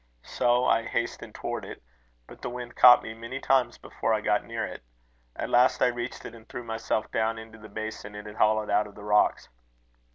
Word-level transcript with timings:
So 0.23 0.65
I 0.65 0.81
hastened 0.87 1.35
towards 1.35 1.67
it, 1.67 1.83
but 2.25 2.41
the 2.41 2.49
wind 2.49 2.75
caught 2.75 3.03
me 3.03 3.13
many 3.13 3.39
times 3.39 3.77
before 3.77 4.15
I 4.15 4.21
got 4.21 4.43
near 4.43 4.65
it. 4.65 4.81
At 5.35 5.51
last 5.51 5.79
I 5.79 5.89
reached 5.89 6.25
it, 6.25 6.33
and 6.33 6.49
threw 6.49 6.63
myself 6.63 7.11
down 7.11 7.37
into 7.37 7.59
the 7.59 7.69
basin 7.69 8.15
it 8.15 8.25
had 8.25 8.37
hollowed 8.37 8.71
out 8.71 8.87
of 8.87 8.95
the 8.95 9.03
rocks. 9.03 9.47